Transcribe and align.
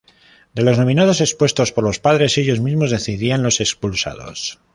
De 0.55 0.63
los 0.63 0.79
nominados 0.79 1.21
expuestos 1.21 1.71
por 1.71 1.83
los 1.83 1.99
padres, 1.99 2.35
ellos 2.39 2.59
mismos 2.59 2.89
decidían 2.89 3.43
los 3.43 3.61
expulsados. 3.61 4.57